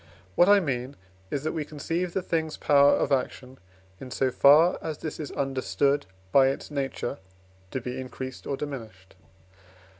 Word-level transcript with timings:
What 0.33 0.49
I 0.49 0.59
mean 0.59 0.95
is, 1.29 1.43
that 1.43 1.51
we 1.51 1.63
conceive 1.63 2.13
the 2.13 2.23
thing's 2.23 2.57
power 2.57 2.93
of 2.95 3.11
action, 3.11 3.59
in 3.99 4.09
so 4.09 4.31
far 4.31 4.79
as 4.81 4.97
this 4.97 5.19
is 5.19 5.29
understood 5.33 6.07
by 6.31 6.47
its 6.47 6.71
nature, 6.71 7.19
to 7.69 7.79
be 7.79 8.01
increased 8.01 8.47
or 8.47 8.57
diminished. 8.57 9.13